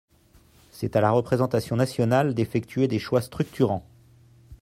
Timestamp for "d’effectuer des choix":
2.33-3.21